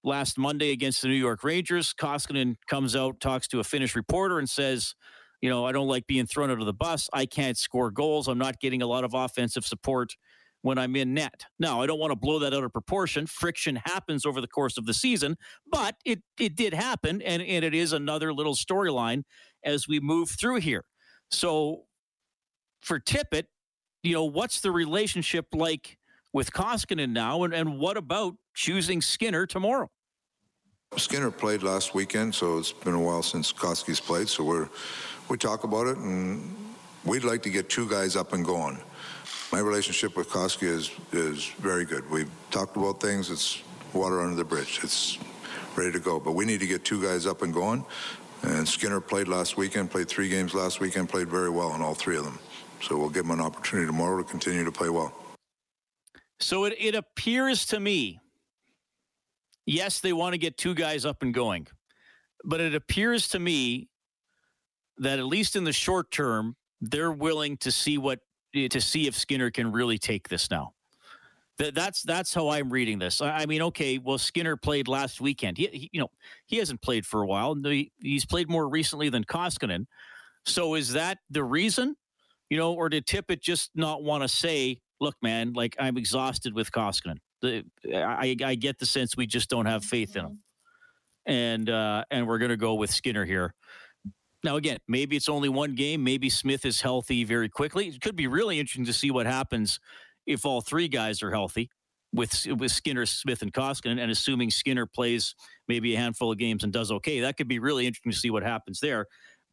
last 0.05 0.39
Monday 0.39 0.71
against 0.71 1.03
the 1.03 1.09
New 1.09 1.15
York 1.15 1.43
Rangers. 1.43 1.93
Koskinen 1.93 2.57
comes 2.69 2.95
out, 2.95 3.19
talks 3.21 3.49
to 3.49 3.59
a 3.59 3.65
Finnish 3.65 3.97
reporter, 3.97 4.39
and 4.39 4.49
says, 4.49 4.95
"You 5.41 5.51
know, 5.51 5.65
I 5.65 5.73
don't 5.73 5.89
like 5.89 6.07
being 6.07 6.27
thrown 6.27 6.51
under 6.51 6.65
the 6.65 6.73
bus. 6.73 7.09
I 7.13 7.27
can't 7.27 7.57
score 7.57 7.91
goals. 7.91 8.29
I'm 8.29 8.39
not 8.39 8.61
getting 8.61 8.83
a 8.83 8.87
lot 8.87 9.05
of 9.05 9.15
offensive 9.15 9.65
support." 9.65 10.17
when 10.63 10.79
I'm 10.79 10.95
in 10.97 11.15
net. 11.15 11.45
Now, 11.59 11.81
I 11.81 11.87
don't 11.87 11.99
want 11.99 12.11
to 12.11 12.17
blow 12.17 12.39
that 12.41 12.53
out 12.53 12.65
of 12.65 12.73
proportion. 12.73 13.27
Friction 13.27 13.81
happens 13.85 14.27
over 14.27 14.41
the 14.41 14.49
course 14.49 14.77
of 14.77 14.87
the 14.87 14.95
season, 14.95 15.37
but 15.71 15.97
it, 16.05 16.21
it 16.39 16.57
did 16.57 16.75
happen, 16.75 17.23
and, 17.23 17.43
and 17.43 17.65
it 17.65 17.75
is 17.75 17.93
another 17.93 18.33
little 18.33 18.55
storyline 18.55 19.23
as 19.65 19.89
we 19.89 20.01
move 20.01 20.31
through 20.31 20.57
here. 20.57 20.85
So 21.31 21.85
for 22.83 23.01
Tippett, 23.01 23.45
you 24.03 24.13
know, 24.13 24.25
what's 24.25 24.61
the 24.61 24.71
relationship 24.71 25.47
like 25.53 25.99
with 26.33 26.53
Koskinen 26.53 27.11
now, 27.11 27.43
and, 27.43 27.55
and 27.55 27.79
what 27.79 27.97
about 27.97 28.35
choosing 28.55 29.01
Skinner 29.01 29.47
tomorrow? 29.47 29.91
Skinner 30.97 31.31
played 31.31 31.63
last 31.63 31.95
weekend, 31.95 32.35
so 32.35 32.59
it's 32.59 32.73
been 32.73 32.95
a 32.95 33.01
while 33.01 33.23
since 33.23 33.53
Koski's 33.53 34.01
played. 34.01 34.29
So 34.29 34.45
we're 34.45 34.69
we 35.29 35.39
talk 35.39 35.65
about 35.65 35.87
it, 35.87 35.97
and 35.99 36.55
we'd 37.05 37.25
like 37.25 37.43
to 37.45 37.51
get 37.51 37.69
two 37.69 37.89
guys 37.89 38.17
up 38.17 38.33
and 38.33 38.45
going. 38.45 38.79
My 39.53 39.61
relationship 39.61 40.17
with 40.17 40.29
Koski 40.29 40.65
is 40.65 40.91
is 41.13 41.47
very 41.59 41.85
good. 41.85 42.09
We've 42.11 42.31
talked 42.51 42.77
about 42.77 43.01
things. 43.01 43.31
It's 43.31 43.63
water 43.93 44.21
under 44.21 44.37
the 44.37 44.45
bridge. 44.45 44.81
It's 44.83 45.19
ready 45.77 45.93
to 45.93 46.01
go. 46.01 46.21
But 46.21 46.33
we 46.33 46.45
need 46.45 46.61
to 46.61 46.67
get 46.67 46.85
two 46.85 47.01
guys 47.01 47.27
up 47.27 47.43
and 47.43 47.55
going. 47.55 47.85
And 48.43 48.67
Skinner 48.67 49.01
played 49.01 49.29
last 49.29 49.57
weekend, 49.57 49.91
played 49.91 50.09
three 50.09 50.29
games 50.29 50.55
last 50.55 50.81
weekend, 50.81 51.09
played 51.09 51.29
very 51.29 51.51
well 51.51 51.75
in 51.75 51.83
all 51.83 51.95
three 51.95 52.17
of 52.17 52.25
them. 52.25 52.39
So 52.83 52.97
we'll 52.97 53.11
give 53.11 53.27
him 53.27 53.33
an 53.33 53.41
opportunity 53.41 53.87
tomorrow 53.87 54.23
to 54.23 54.25
continue 54.25 54.65
to 54.65 54.73
play 54.73 54.89
well. 54.89 55.13
So 56.41 56.65
it, 56.65 56.75
it 56.79 56.95
appears 56.95 57.67
to 57.67 57.79
me, 57.79 58.21
yes, 59.71 60.01
they 60.01 60.13
want 60.13 60.35
to 60.35 60.39
get 60.39 60.57
two 60.57 60.75
guys 60.75 61.05
up 61.05 61.23
and 61.23 61.33
going, 61.33 61.67
but 62.45 62.61
it 62.61 62.75
appears 62.75 63.29
to 63.29 63.39
me 63.39 63.89
that 64.99 65.19
at 65.19 65.27
least 65.27 65.57
in 65.57 65.65
the 65.65 65.73
short 65.73 66.11
term, 66.11 66.57
they're 66.81 67.13
willing 67.13 67.57
to 67.59 67.71
see 67.71 67.99
what 67.99 68.21
to 68.55 68.81
see 68.81 69.07
if 69.07 69.17
Skinner 69.17 69.51
can 69.51 69.71
really 69.71 69.99
take 69.99 70.29
this 70.29 70.51
now. 70.51 70.73
that's 71.57 72.03
that's 72.03 72.35
how 72.35 72.49
I'm 72.49 72.71
reading 72.71 72.99
this. 72.99 73.21
I, 73.21 73.47
mean, 73.47 73.63
okay, 73.63 73.99
well, 73.99 74.19
Skinner 74.19 74.57
played 74.57 74.89
last 74.89 75.21
weekend. 75.21 75.57
He, 75.57 75.67
he, 75.67 75.91
you 75.93 76.01
know, 76.01 76.11
he 76.47 76.57
hasn't 76.57 76.83
played 76.83 77.07
for 77.07 77.23
a 77.23 77.27
while. 77.27 77.55
He, 77.55 77.93
he's 78.01 78.27
played 78.27 78.51
more 78.51 78.69
recently 78.69 79.09
than 79.09 79.25
Koskinen, 79.25 79.87
So 80.47 80.75
is 80.75 80.93
that 80.95 81.19
the 81.31 81.45
reason? 81.45 81.97
You 82.49 82.59
know, 82.59 82.73
or 82.73 82.89
did 82.89 83.07
Tippett 83.07 83.41
just 83.41 83.71
not 83.77 84.03
want 84.03 84.25
to 84.25 84.29
say, 84.29 84.81
look, 85.01 85.15
man, 85.23 85.53
like 85.53 85.77
I'm 85.79 85.97
exhausted 85.97 86.55
with 86.55 86.73
Koskinen? 86.73 87.19
The, 87.43 87.65
I, 87.95 88.37
I 88.45 88.55
get 88.55 88.79
the 88.79 88.87
sense 88.87 89.17
we 89.17 89.27
just 89.27 89.49
don't 89.49 89.67
have 89.67 89.85
faith 89.85 90.17
in 90.17 90.25
him. 90.25 90.39
And 91.27 91.71
uh, 91.71 92.05
and 92.11 92.27
we're 92.27 92.39
going 92.39 92.51
to 92.51 92.57
go 92.57 92.75
with 92.75 92.91
Skinner 92.91 93.25
here. 93.25 93.55
Now, 94.43 94.57
again, 94.57 94.79
maybe 94.89 95.17
it's 95.17 95.29
only 95.29 95.49
one 95.49 95.75
game. 95.75 96.03
Maybe 96.03 96.31
Smith 96.31 96.65
is 96.65 96.81
healthy 96.81 97.25
very 97.25 97.49
quickly. 97.49 97.89
It 97.89 98.01
could 98.01 98.17
be 98.17 98.27
really 98.27 98.59
interesting 98.59 98.87
to 98.87 98.93
see 98.93 99.11
what 99.11 99.27
happens 99.27 99.81
if 100.27 100.47
all 100.47 100.61
three 100.61 100.89
guys 100.89 101.23
are 101.23 101.31
healthy 101.31 101.71
with 102.13 102.47
with 102.59 102.71
Skinner, 102.71 103.07
Smith, 103.07 103.43
and 103.43 103.53
Koskinen, 103.53 104.01
and 104.01 104.11
assuming 104.11 104.51
Skinner 104.51 104.87
plays 104.87 105.35
maybe 105.69 105.95
a 105.95 105.99
handful 105.99 106.33
of 106.33 106.39
games 106.39 106.65
and 106.65 106.73
does 106.73 106.91
okay, 106.91 107.21
that 107.21 107.37
could 107.37 107.49
be 107.49 107.59
really 107.59 107.87
interesting 107.87 108.13
to 108.13 108.19
see 108.19 108.31
what 108.31 108.43
happens 108.43 108.81
there. 108.81 109.07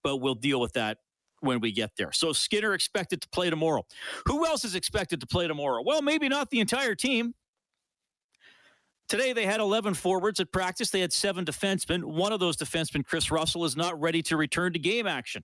But 0.04 0.18
we'll 0.18 0.36
deal 0.36 0.62
with 0.62 0.74
that 0.74 1.00
when 1.42 1.60
we 1.60 1.72
get 1.72 1.92
there. 1.98 2.12
So 2.12 2.34
Skinner 2.34 2.74
expected 2.74 3.22
to 3.22 3.30
play 3.30 3.50
tomorrow. 3.50 3.84
Who 4.26 4.46
else 4.46 4.66
is 4.66 4.76
expected 4.76 5.20
to 5.22 5.28
play 5.28 5.48
tomorrow? 5.48 5.84
Well, 5.86 6.02
maybe 6.02 6.30
not 6.30 6.50
the 6.50 6.60
entire 6.60 6.96
team. 6.96 7.34
Today 9.08 9.32
they 9.32 9.46
had 9.46 9.62
11 9.62 9.94
forwards 9.94 10.40
at 10.40 10.52
practice. 10.52 10.90
They 10.90 11.00
had 11.00 11.14
seven 11.14 11.46
defensemen. 11.46 12.04
One 12.04 12.34
of 12.34 12.40
those 12.40 12.58
defensemen, 12.58 13.06
Kris 13.06 13.32
Russell, 13.32 13.64
is 13.64 13.78
not 13.78 14.00
ready 14.00 14.22
to 14.24 14.36
return 14.36 14.74
to 14.74 14.80
game 14.80 15.08
action. 15.08 15.44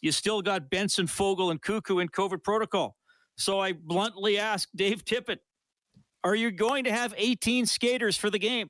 You 0.00 0.12
still 0.12 0.42
got 0.42 0.70
Benson, 0.70 1.06
Foegele, 1.06 1.50
and 1.50 1.60
Kulak 1.60 1.90
in 1.90 2.08
COVID 2.08 2.44
protocol. 2.44 2.96
So 3.36 3.58
I 3.58 3.72
bluntly 3.72 4.38
ask 4.38 4.68
Dave 4.76 5.04
Tippett, 5.04 5.38
are 6.22 6.34
you 6.34 6.50
going 6.50 6.84
to 6.84 6.92
have 6.92 7.14
18 7.16 7.66
skaters 7.66 8.16
for 8.16 8.30
the 8.30 8.38
game? 8.38 8.68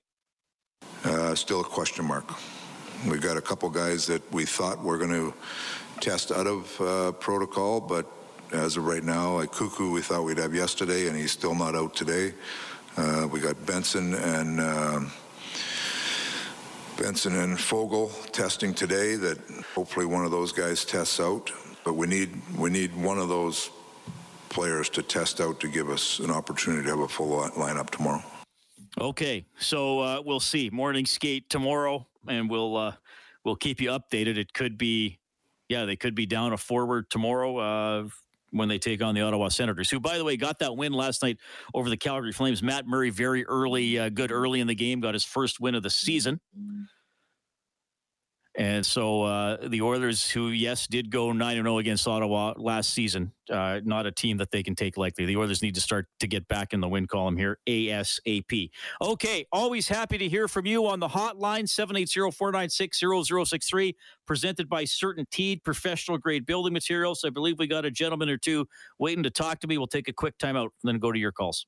Uh, 1.05 1.35
still 1.35 1.61
a 1.61 1.65
question 1.65 2.05
mark. 2.05 2.33
We've 3.07 3.21
got 3.21 3.37
a 3.37 3.43
couple 3.43 3.69
guys 3.69 4.07
that 4.07 4.23
we 4.33 4.47
thought 4.47 4.83
were 4.83 4.97
going 4.97 5.11
to 5.11 5.35
test 6.01 6.33
out 6.33 6.47
of 6.47 6.81
uh, 6.81 7.13
protocol, 7.13 7.81
but 7.81 8.11
as 8.53 8.77
of 8.77 8.87
right 8.87 9.05
now, 9.05 9.35
like 9.35 9.53
Kulak, 9.53 9.79
we 9.79 10.01
thought 10.01 10.23
we'd 10.23 10.39
have 10.39 10.55
yesterday, 10.55 11.09
and 11.09 11.17
he's 11.17 11.33
still 11.33 11.55
not 11.55 11.75
out 11.75 11.95
today. 11.95 12.33
Uh, 12.97 13.29
we 13.31 13.41
got 13.41 13.67
Benson 13.67 14.15
and 14.15 14.61
um, 14.61 15.13
Benson 16.97 17.37
and 17.37 17.59
Foegele 17.59 18.31
testing 18.31 18.73
today. 18.73 19.17
That 19.17 19.39
hopefully 19.75 20.07
one 20.07 20.25
of 20.25 20.31
those 20.31 20.51
guys 20.51 20.85
tests 20.85 21.21
out. 21.21 21.53
But 21.85 21.95
we 21.95 22.07
need 22.07 22.31
we 22.57 22.71
need 22.71 22.97
one 22.97 23.19
of 23.19 23.29
those 23.29 23.71
players 24.49 24.89
to 24.91 25.03
test 25.03 25.41
out 25.41 25.61
to 25.61 25.69
give 25.69 25.91
us 25.91 26.21
an 26.21 26.31
opportunity 26.31 26.85
to 26.85 26.91
have 26.91 27.01
a 27.01 27.09
full 27.09 27.49
lineup 27.51 27.91
tomorrow. 27.91 28.23
Okay, 28.99 29.45
so 29.59 30.01
uh, 30.01 30.23
we'll 30.25 30.41
see 30.41 30.71
morning 30.71 31.05
skate 31.05 31.51
tomorrow, 31.51 32.07
and 32.27 32.49
we'll 32.49 32.77
uh, 32.79 32.93
we'll 33.45 33.57
keep 33.57 33.79
you 33.79 33.91
updated. 33.91 34.39
It 34.39 34.55
could 34.55 34.79
be, 34.79 35.19
yeah, 35.69 35.85
they 35.85 35.97
could 35.97 36.15
be 36.15 36.25
down 36.25 36.55
a 36.55 36.57
forward 36.57 37.11
tomorrow. 37.11 38.09
When 38.57 38.69
they 38.69 38.79
take 38.79 39.03
on 39.03 39.15
the 39.15 39.23
Ottawa 39.23 39.49
Senators, 39.49 39.91
who, 39.91 40.01
by 40.01 40.19
the 40.19 40.25
way, 40.25 40.37
got 40.37 40.59
that 40.61 40.77
win 40.77 40.93
last 40.93 41.23
night 41.23 41.39
over 41.75 41.91
the 41.91 41.97
Calgary 41.97 42.33
Flames. 42.33 42.63
Matt 42.63 42.87
Murray, 42.87 43.11
very 43.11 43.45
early, 43.47 43.99
uh, 43.99 44.09
good 44.09 44.33
early 44.33 44.61
in 44.61 44.67
the 44.67 44.75
game, 44.75 45.01
got 45.01 45.15
his 45.15 45.25
first 45.25 45.61
win 45.61 45.75
of 45.75 45.83
the 45.83 45.91
season. 45.91 46.41
And 48.57 48.87
so 48.87 49.23
uh, 49.23 49.69
the 49.69 49.83
Oilers, 49.83 50.31
who 50.31 50.49
yes 50.49 50.87
did 50.87 51.11
go 51.11 51.33
nine 51.33 51.59
and 51.59 51.67
zero 51.67 51.75
oh 51.75 51.79
against 51.79 52.09
Ottawa 52.09 52.55
last 52.57 52.95
season, 52.95 53.33
uh, 53.51 53.81
not 53.85 54.07
a 54.07 54.13
team 54.13 54.39
that 54.39 54.51
they 54.51 54.63
can 54.63 54.75
take 54.75 54.97
lightly. 54.97 55.27
The 55.27 55.37
Oilers 55.37 55.61
need 55.61 55.75
to 55.75 55.81
start 55.81 56.07
to 56.21 56.27
get 56.27 56.49
back 56.49 56.73
in 56.73 56.81
the 56.81 56.89
win 56.89 57.07
column 57.07 57.37
here 57.37 57.59
ASAP. 57.69 58.71
Okay, 59.03 59.45
always 59.53 59.89
happy 59.89 60.17
to 60.17 60.27
hear 60.27 60.49
from 60.49 60.65
you 60.65 60.87
on 60.87 61.01
the 61.01 61.09
hotline 61.09 61.69
780-496-0063, 61.69 63.95
presented 64.27 64.71
by 64.71 64.85
CertainTeed 64.85 65.63
Professional 65.63 66.17
Grade 66.17 66.47
Building 66.47 66.73
Materials. 66.73 67.25
I 67.27 67.31
believe 67.31 67.59
we 67.59 67.67
got 67.67 67.85
a 67.85 67.91
gentleman 67.91 68.31
or 68.31 68.39
two 68.39 68.67
waiting 68.99 69.23
to 69.25 69.31
talk 69.31 69.61
to 69.61 69.67
me. 69.67 69.77
We'll 69.77 69.87
take 69.87 70.09
a 70.09 70.15
quick 70.15 70.39
timeout 70.39 70.71
and 70.83 70.85
then 70.85 70.99
go 70.99 71.13
to 71.13 71.19
your 71.19 71.33
calls. 71.33 71.67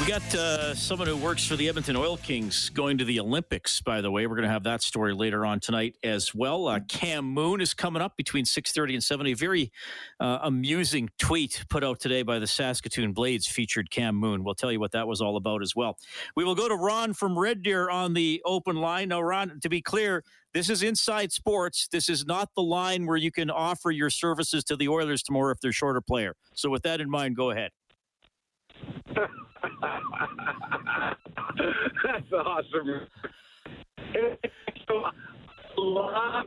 We 0.00 0.06
got 0.06 0.34
uh, 0.34 0.74
someone 0.74 1.06
who 1.06 1.16
works 1.16 1.46
for 1.46 1.54
the 1.54 1.68
Edmonton 1.68 1.96
Oil 1.96 2.16
Kings 2.16 2.70
going 2.70 2.96
to 2.96 3.04
the 3.04 3.20
Olympics, 3.20 3.80
by 3.82 4.00
the 4.00 4.10
way. 4.10 4.26
We're 4.26 4.36
going 4.36 4.46
to 4.46 4.52
have 4.52 4.62
that 4.62 4.80
story 4.80 5.12
later 5.12 5.44
on 5.44 5.60
tonight 5.60 5.96
as 6.02 6.34
well. 6.34 6.68
Uh, 6.68 6.80
Cam 6.88 7.26
Moon 7.26 7.60
is 7.60 7.74
coming 7.74 8.00
up 8.00 8.16
between 8.16 8.46
6.30 8.46 8.94
and 8.94 9.04
7. 9.04 9.26
A 9.26 9.34
very 9.34 9.70
uh, 10.18 10.38
amusing 10.42 11.10
tweet 11.18 11.64
put 11.68 11.84
out 11.84 12.00
today 12.00 12.22
by 12.22 12.38
the 12.38 12.46
Saskatoon 12.46 13.12
Blades 13.12 13.46
featured 13.46 13.90
Cam 13.90 14.14
Moon. 14.14 14.44
We'll 14.44 14.54
tell 14.54 14.72
you 14.72 14.80
what 14.80 14.92
that 14.92 15.06
was 15.06 15.20
all 15.20 15.36
about 15.36 15.62
as 15.62 15.76
well. 15.76 15.98
We 16.36 16.44
will 16.44 16.54
go 16.54 16.68
to 16.68 16.76
Ron 16.76 17.12
from 17.12 17.38
Red 17.38 17.62
Deer 17.62 17.90
on 17.90 18.14
the 18.14 18.40
open 18.46 18.76
line. 18.76 19.08
Now, 19.08 19.20
Ron, 19.20 19.60
to 19.60 19.68
be 19.68 19.82
clear, 19.82 20.24
this 20.54 20.70
is 20.70 20.82
inside 20.82 21.32
sports. 21.32 21.88
This 21.90 22.08
is 22.08 22.24
not 22.24 22.48
the 22.56 22.62
line 22.62 23.04
where 23.04 23.18
you 23.18 23.30
can 23.30 23.50
offer 23.50 23.90
your 23.90 24.10
services 24.10 24.64
to 24.64 24.76
the 24.76 24.88
Oilers 24.88 25.22
tomorrow 25.22 25.52
if 25.52 25.60
they're 25.60 25.72
short 25.72 25.98
a 25.98 26.02
player. 26.02 26.34
So 26.54 26.70
with 26.70 26.82
that 26.82 27.00
in 27.00 27.10
mind, 27.10 27.36
go 27.36 27.50
ahead. 27.50 27.72
That's 32.04 32.32
awesome. 32.32 33.06
so, 34.88 35.04
love 35.76 36.46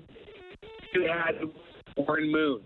to 0.93 1.01
had 1.01 1.35
Warren 1.97 2.31
Moon. 2.31 2.61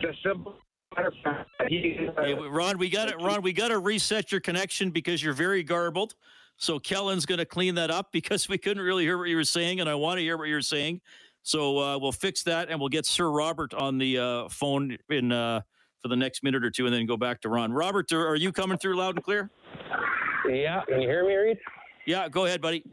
Just 0.00 0.22
simple 0.22 0.56
matter 0.96 1.08
of 1.08 1.14
fact. 1.22 1.50
Hey, 1.68 2.34
Ron, 2.34 2.78
we 2.78 2.88
got 2.88 3.08
it. 3.08 3.20
Ron, 3.20 3.42
we 3.42 3.52
got 3.52 3.68
to 3.68 3.78
reset 3.78 4.30
your 4.32 4.40
connection 4.40 4.90
because 4.90 5.22
you're 5.22 5.34
very 5.34 5.62
garbled. 5.62 6.14
So 6.56 6.78
Kellen's 6.78 7.26
going 7.26 7.38
to 7.38 7.44
clean 7.44 7.74
that 7.74 7.90
up 7.90 8.12
because 8.12 8.48
we 8.48 8.58
couldn't 8.58 8.82
really 8.82 9.04
hear 9.04 9.18
what 9.18 9.28
you 9.28 9.36
were 9.36 9.44
saying, 9.44 9.80
and 9.80 9.88
I 9.88 9.94
want 9.94 10.18
to 10.18 10.22
hear 10.22 10.36
what 10.36 10.48
you're 10.48 10.60
saying. 10.60 11.00
So 11.42 11.78
uh, 11.78 11.98
we'll 11.98 12.12
fix 12.12 12.42
that, 12.44 12.70
and 12.70 12.78
we'll 12.78 12.88
get 12.88 13.06
Sir 13.06 13.28
Robert 13.28 13.74
on 13.74 13.98
the 13.98 14.18
uh, 14.18 14.48
phone 14.48 14.96
in 15.10 15.32
uh, 15.32 15.62
for 16.04 16.08
the 16.08 16.16
next 16.16 16.42
minute 16.42 16.62
or 16.62 16.70
two, 16.70 16.84
and 16.84 16.94
then 16.94 17.06
go 17.06 17.16
back 17.16 17.40
to 17.40 17.48
Ron. 17.48 17.72
Robert, 17.72 18.12
are 18.12 18.36
you 18.36 18.52
coming 18.52 18.76
through 18.76 18.94
loud 18.94 19.14
and 19.14 19.24
clear? 19.24 19.48
Yeah, 20.46 20.82
can 20.86 21.00
you 21.00 21.08
hear 21.08 21.26
me, 21.26 21.34
Reed? 21.34 21.58
Yeah, 22.04 22.28
go 22.28 22.44
ahead, 22.44 22.60
buddy. 22.60 22.84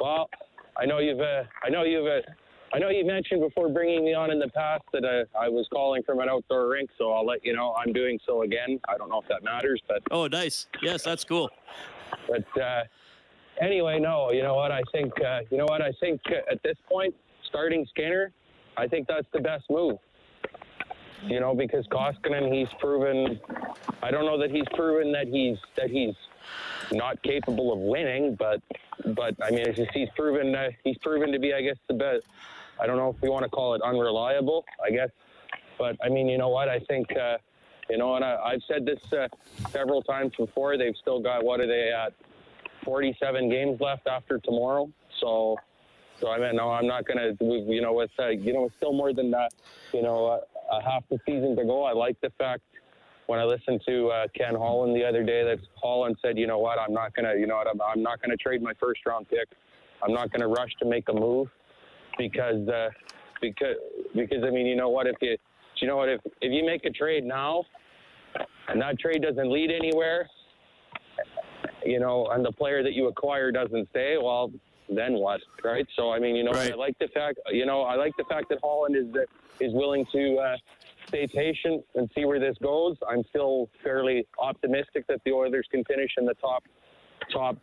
Well, 0.00 0.28
I 0.76 0.86
know 0.86 0.98
you've, 0.98 1.20
uh, 1.20 1.44
I 1.62 1.70
know 1.70 1.84
you've, 1.84 2.04
uh, 2.04 2.18
I 2.74 2.80
know 2.80 2.88
you 2.88 3.06
mentioned 3.06 3.42
before 3.42 3.68
bringing 3.68 4.04
me 4.04 4.12
on 4.12 4.32
in 4.32 4.40
the 4.40 4.48
past 4.48 4.82
that 4.92 5.04
uh, 5.04 5.38
I 5.38 5.48
was 5.48 5.68
calling 5.72 6.02
from 6.02 6.18
an 6.18 6.28
outdoor 6.28 6.68
rink, 6.68 6.90
so 6.98 7.12
I'll 7.12 7.24
let 7.24 7.44
you 7.44 7.54
know 7.54 7.72
I'm 7.74 7.92
doing 7.92 8.18
so 8.26 8.42
again. 8.42 8.80
I 8.88 8.98
don't 8.98 9.08
know 9.08 9.20
if 9.20 9.28
that 9.28 9.44
matters, 9.44 9.80
but 9.86 10.02
oh, 10.10 10.26
nice. 10.26 10.66
Yes, 10.82 11.04
that's 11.04 11.22
cool. 11.22 11.48
But 12.26 12.60
uh, 12.60 12.82
anyway, 13.60 14.00
no, 14.00 14.32
you 14.32 14.42
know 14.42 14.56
what? 14.56 14.72
I 14.72 14.82
think, 14.90 15.12
uh, 15.24 15.42
you 15.48 15.58
know 15.58 15.66
what? 15.66 15.80
I 15.80 15.92
think 16.00 16.20
at 16.50 16.60
this 16.64 16.76
point, 16.90 17.14
starting 17.46 17.86
Skinner, 17.90 18.32
I 18.76 18.88
think 18.88 19.06
that's 19.06 19.28
the 19.32 19.40
best 19.40 19.62
move 19.70 19.98
you 21.26 21.40
know, 21.40 21.54
because 21.54 21.86
Koskinen, 21.86 22.52
he's 22.52 22.68
proven. 22.78 23.40
I 24.02 24.10
don't 24.10 24.24
know 24.24 24.38
that 24.38 24.50
he's 24.50 24.66
proven 24.74 25.12
that 25.12 25.26
he's 25.28 25.58
that 25.76 25.90
he's 25.90 26.14
not 26.92 27.22
capable 27.22 27.72
of 27.72 27.78
winning, 27.78 28.34
but 28.34 28.60
but 29.14 29.34
I 29.42 29.50
mean, 29.50 29.66
it's 29.66 29.78
just 29.78 29.90
he's 29.92 30.08
proven 30.16 30.54
uh, 30.54 30.70
he's 30.84 30.98
proven 30.98 31.32
to 31.32 31.38
be, 31.38 31.54
I 31.54 31.62
guess, 31.62 31.76
the 31.88 31.94
best. 31.94 32.26
I 32.80 32.86
don't 32.86 32.96
know 32.96 33.10
if 33.10 33.22
we 33.22 33.28
want 33.28 33.44
to 33.44 33.48
call 33.48 33.74
it 33.74 33.82
unreliable, 33.82 34.64
I 34.84 34.90
guess, 34.90 35.10
but 35.78 35.96
I 36.04 36.08
mean, 36.08 36.28
you 36.28 36.38
know 36.38 36.48
what? 36.48 36.68
I 36.68 36.80
think. 36.80 37.16
Uh, 37.16 37.38
you 37.90 37.98
know, 37.98 38.14
and 38.16 38.24
I, 38.24 38.52
have 38.52 38.62
said 38.66 38.86
this 38.86 39.12
uh, 39.12 39.28
several 39.70 40.02
times 40.02 40.32
before. 40.38 40.78
They've 40.78 40.96
still 40.96 41.20
got 41.20 41.44
what 41.44 41.60
are 41.60 41.66
they 41.66 41.92
at? 41.92 42.14
47 42.84 43.50
games 43.50 43.80
left 43.80 44.06
after 44.06 44.38
tomorrow. 44.38 44.90
So, 45.20 45.56
so 46.20 46.30
I 46.30 46.38
mean, 46.38 46.56
no, 46.56 46.70
I'm 46.70 46.86
not 46.86 47.06
gonna. 47.06 47.32
You 47.40 47.80
know, 47.82 47.92
with 47.92 48.10
uh, 48.18 48.28
you 48.28 48.52
know, 48.52 48.66
it's 48.66 48.76
still 48.76 48.92
more 48.92 49.12
than 49.12 49.30
that. 49.32 49.52
You 49.92 50.02
know, 50.02 50.26
uh, 50.26 50.40
a 50.78 50.82
half 50.82 51.04
the 51.10 51.18
season 51.26 51.56
to 51.56 51.64
go. 51.64 51.84
I 51.84 51.92
like 51.92 52.20
the 52.20 52.30
fact 52.38 52.62
when 53.26 53.38
I 53.38 53.44
listened 53.44 53.80
to 53.86 54.08
uh, 54.08 54.26
Ken 54.36 54.54
Holland 54.54 54.94
the 54.94 55.04
other 55.04 55.22
day 55.22 55.44
that 55.44 55.58
Holland 55.80 56.16
said, 56.22 56.36
you 56.38 56.46
know 56.46 56.58
what, 56.58 56.78
I'm 56.78 56.92
not 56.92 57.14
gonna, 57.14 57.34
you 57.38 57.46
know 57.46 57.56
what, 57.56 57.68
I'm, 57.68 57.80
I'm 57.80 58.02
not 58.02 58.20
gonna 58.20 58.36
trade 58.36 58.62
my 58.62 58.72
first 58.80 59.00
round 59.06 59.28
pick. 59.28 59.48
I'm 60.02 60.12
not 60.12 60.30
gonna 60.30 60.48
rush 60.48 60.70
to 60.80 60.88
make 60.88 61.08
a 61.08 61.14
move 61.14 61.48
because 62.18 62.68
uh, 62.68 62.88
because 63.40 63.76
because 64.14 64.44
I 64.46 64.50
mean, 64.50 64.66
you 64.66 64.76
know 64.76 64.88
what, 64.88 65.06
if 65.06 65.16
you 65.20 65.36
you 65.80 65.88
know 65.88 65.96
what, 65.96 66.08
if 66.08 66.20
if 66.40 66.52
you 66.52 66.64
make 66.64 66.84
a 66.84 66.90
trade 66.90 67.24
now 67.24 67.64
and 68.68 68.80
that 68.80 68.98
trade 68.98 69.22
doesn't 69.22 69.50
lead 69.50 69.70
anywhere, 69.70 70.28
you 71.84 72.00
know, 72.00 72.28
and 72.32 72.44
the 72.44 72.52
player 72.52 72.82
that 72.82 72.92
you 72.92 73.08
acquire 73.08 73.50
doesn't 73.50 73.88
stay, 73.90 74.16
well, 74.20 74.50
then 74.88 75.14
what, 75.14 75.40
right? 75.62 75.86
So 75.96 76.12
I 76.12 76.18
mean, 76.18 76.36
you 76.36 76.44
know, 76.44 76.52
right. 76.52 76.72
I 76.72 76.74
like 76.74 76.98
the 76.98 77.08
fact, 77.08 77.38
you 77.50 77.66
know, 77.66 77.82
I 77.82 77.96
like 77.96 78.16
the 78.16 78.24
fact 78.24 78.48
that 78.50 78.58
Holland 78.62 78.96
is 78.96 79.12
that 79.12 79.26
is 79.60 79.72
willing 79.72 80.04
to 80.12 80.36
uh, 80.36 80.56
stay 81.06 81.26
patient 81.26 81.84
and 81.94 82.10
see 82.14 82.24
where 82.24 82.40
this 82.40 82.56
goes. 82.62 82.96
I'm 83.08 83.22
still 83.28 83.68
fairly 83.82 84.26
optimistic 84.38 85.06
that 85.08 85.20
the 85.24 85.32
Oilers 85.32 85.66
can 85.70 85.84
finish 85.84 86.10
in 86.18 86.26
the 86.26 86.34
top 86.34 86.64
top 87.32 87.56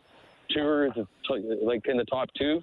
two 0.54 0.92
like 1.62 1.86
in 1.88 1.98
the 1.98 2.06
top 2.06 2.30
two 2.38 2.62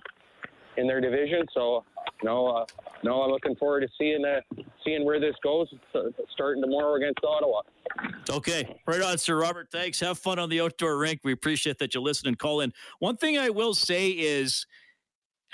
in 0.76 0.86
their 0.86 1.00
division. 1.00 1.44
So, 1.54 1.84
no, 2.22 2.48
uh, 2.48 2.64
no, 3.04 3.22
I'm 3.22 3.30
looking 3.30 3.54
forward 3.56 3.80
to 3.80 3.88
seeing 3.98 4.24
uh, 4.24 4.40
seeing 4.84 5.04
where 5.04 5.20
this 5.20 5.34
goes. 5.42 5.68
Starting 6.32 6.62
tomorrow 6.62 6.96
against 6.96 7.20
Ottawa. 7.24 7.62
Okay, 8.30 8.80
right 8.86 9.02
on, 9.02 9.18
Sir 9.18 9.36
Robert. 9.36 9.68
Thanks. 9.70 10.00
Have 10.00 10.18
fun 10.18 10.38
on 10.38 10.48
the 10.48 10.60
outdoor 10.60 10.98
rink. 10.98 11.20
We 11.24 11.32
appreciate 11.32 11.78
that 11.78 11.94
you 11.94 12.00
listen 12.00 12.28
and 12.28 12.38
call 12.38 12.60
in. 12.60 12.72
One 12.98 13.16
thing 13.16 13.38
I 13.38 13.50
will 13.50 13.74
say 13.74 14.10
is, 14.10 14.66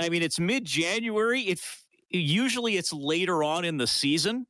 I 0.00 0.08
mean, 0.08 0.22
it's 0.22 0.40
mid 0.40 0.64
January. 0.64 1.42
It 1.42 1.60
usually 2.10 2.76
it's 2.76 2.92
later 2.92 3.42
on 3.42 3.64
in 3.64 3.76
the 3.76 3.86
season. 3.86 4.46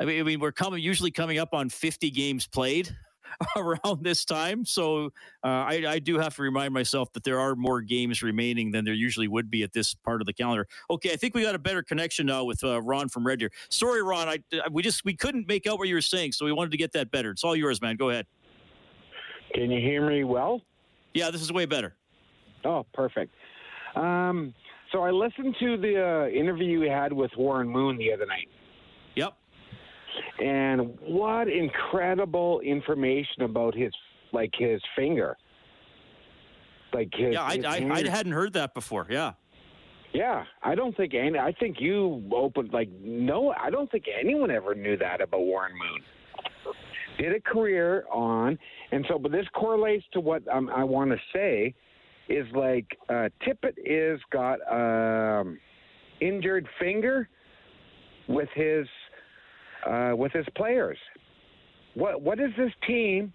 I 0.00 0.04
mean, 0.04 0.20
I 0.20 0.22
mean, 0.24 0.40
we're 0.40 0.52
coming 0.52 0.82
usually 0.82 1.10
coming 1.10 1.38
up 1.38 1.50
on 1.52 1.68
50 1.68 2.10
games 2.10 2.46
played. 2.46 2.94
around 3.56 4.02
this 4.02 4.24
time. 4.24 4.64
So 4.64 5.06
uh, 5.42 5.46
I, 5.46 5.84
I, 5.88 5.98
do 5.98 6.18
have 6.18 6.34
to 6.36 6.42
remind 6.42 6.74
myself 6.74 7.12
that 7.12 7.24
there 7.24 7.40
are 7.40 7.54
more 7.54 7.80
games 7.80 8.22
remaining 8.22 8.70
than 8.70 8.84
there 8.84 8.94
usually 8.94 9.28
would 9.28 9.50
be 9.50 9.62
at 9.62 9.72
this 9.72 9.94
part 9.94 10.20
of 10.20 10.26
the 10.26 10.32
calendar. 10.32 10.66
Okay, 10.90 11.12
I 11.12 11.16
think 11.16 11.34
we 11.34 11.42
got 11.42 11.54
a 11.54 11.58
better 11.58 11.82
connection 11.82 12.26
now 12.26 12.44
with 12.44 12.62
uh, 12.62 12.80
Ron 12.82 13.08
from 13.08 13.26
Red 13.26 13.38
Deer. 13.38 13.50
Sorry, 13.68 14.02
Ron, 14.02 14.28
I 14.28 14.38
we 14.70 14.82
just 14.82 15.04
we 15.04 15.14
couldn't 15.14 15.48
make 15.48 15.66
out 15.66 15.78
what 15.78 15.88
you 15.88 15.94
were 15.94 16.02
saying, 16.02 16.32
so 16.32 16.44
we 16.44 16.52
wanted 16.52 16.70
to 16.72 16.76
get 16.76 16.92
that 16.92 17.10
better. 17.10 17.30
It's 17.30 17.44
all 17.44 17.56
yours, 17.56 17.80
man. 17.80 17.96
Go 17.96 18.10
ahead. 18.10 18.26
Can 19.54 19.70
you 19.70 19.80
hear 19.80 20.08
me 20.08 20.24
well? 20.24 20.62
Yeah, 21.12 21.30
this 21.30 21.42
is 21.42 21.52
way 21.52 21.64
better. 21.64 21.94
Oh, 22.64 22.84
perfect. 22.92 23.32
Um, 23.94 24.52
so 24.90 25.02
I 25.02 25.10
listened 25.10 25.54
to 25.60 25.76
the 25.76 26.02
uh, 26.02 26.28
interview 26.28 26.80
you 26.80 26.90
had 26.90 27.12
with 27.12 27.30
Warren 27.36 27.68
Moon 27.68 27.96
the 27.96 28.12
other 28.12 28.26
night. 28.26 28.48
And 30.44 30.98
what 31.00 31.48
incredible 31.48 32.60
information 32.60 33.42
about 33.42 33.74
his 33.74 33.92
like 34.32 34.50
his 34.58 34.82
finger. 34.94 35.38
Like 36.92 37.08
his, 37.14 37.32
yeah, 37.32 37.50
his 37.50 37.64
I, 37.64 37.78
I, 37.78 37.92
I 37.94 38.08
hadn't 38.08 38.32
heard 38.32 38.52
that 38.52 38.74
before. 38.74 39.06
Yeah. 39.08 39.32
Yeah, 40.12 40.44
I 40.62 40.74
don't 40.74 40.94
think 40.96 41.14
any. 41.14 41.38
I 41.38 41.52
think 41.58 41.80
you 41.80 42.22
opened 42.32 42.74
like 42.74 42.90
no. 43.02 43.54
I 43.58 43.70
don't 43.70 43.90
think 43.90 44.04
anyone 44.20 44.50
ever 44.50 44.74
knew 44.74 44.96
that 44.98 45.22
about 45.22 45.40
Warren 45.40 45.72
Moon. 45.72 46.74
Did 47.18 47.34
a 47.34 47.40
career 47.40 48.04
on, 48.12 48.58
and 48.92 49.04
so, 49.08 49.18
but 49.18 49.32
this 49.32 49.46
correlates 49.54 50.04
to 50.12 50.20
what 50.20 50.46
um, 50.46 50.68
I 50.68 50.84
want 50.84 51.10
to 51.10 51.16
say 51.32 51.74
is 52.28 52.46
like 52.54 52.86
uh, 53.08 53.28
Tippett 53.44 53.74
is 53.84 54.20
got 54.30 54.58
um, 54.70 55.58
injured 56.20 56.68
finger 56.78 57.28
with 58.28 58.48
his 58.54 58.86
uh, 59.86 60.12
with 60.16 60.32
his 60.32 60.46
players. 60.56 60.98
What 61.94 62.20
what 62.22 62.40
is 62.40 62.50
this 62.56 62.72
team 62.86 63.32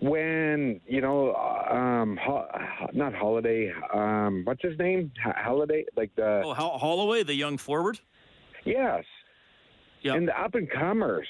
when 0.00 0.80
you 0.86 1.00
know 1.00 1.34
um, 1.34 2.18
ho- 2.22 2.46
not 2.92 3.14
Holiday? 3.14 3.72
Um, 3.92 4.42
what's 4.44 4.62
his 4.62 4.78
name? 4.78 5.12
H- 5.26 5.34
Holiday, 5.36 5.84
like 5.96 6.14
the 6.16 6.42
oh 6.44 6.54
Holloway, 6.54 7.22
the 7.22 7.34
young 7.34 7.58
forward. 7.58 7.98
Yes. 8.64 9.04
Yep. 10.02 10.16
And 10.16 10.28
the 10.28 10.40
up 10.40 10.54
and 10.54 10.70
comers. 10.70 11.26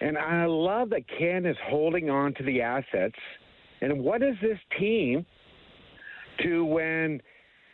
And 0.00 0.18
I 0.18 0.46
love 0.46 0.90
that 0.90 1.02
Ken 1.18 1.46
is 1.46 1.56
holding 1.64 2.10
on 2.10 2.34
to 2.34 2.42
the 2.42 2.60
assets. 2.60 3.14
And 3.80 4.02
what 4.02 4.22
is 4.22 4.34
this 4.42 4.58
team 4.78 5.24
to 6.42 6.64
when 6.64 7.20